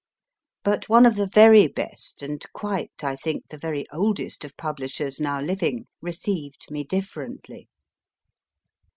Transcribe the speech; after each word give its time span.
But 0.63 0.89
one 0.89 1.05
of 1.05 1.15
the 1.15 1.27
very 1.27 1.67
best, 1.67 2.23
and 2.23 2.43
quite, 2.53 3.03
I 3.03 3.15
think, 3.15 3.49
the 3.49 3.57
very 3.59 3.85
oldest 3.91 4.43
of 4.43 4.57
publishers 4.57 5.19
now 5.21 5.39
living, 5.39 5.85
received 6.01 6.65
me 6.71 6.83
differently. 6.83 7.69